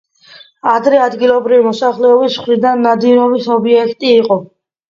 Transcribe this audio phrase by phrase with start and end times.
[0.71, 4.41] ადრე ადგილობრივი მოსახლეობის მხრიდან ნადირობის ობიექტი იყო.